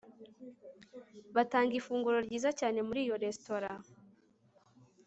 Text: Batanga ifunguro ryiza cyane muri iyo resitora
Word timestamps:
Batanga 1.35 1.73
ifunguro 1.79 2.17
ryiza 2.25 2.49
cyane 2.59 2.79
muri 2.87 2.99
iyo 3.05 3.15
resitora 3.23 3.69